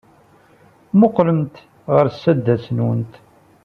[0.93, 1.55] Mmuqqlemt
[1.93, 3.13] ɣer sdat-went.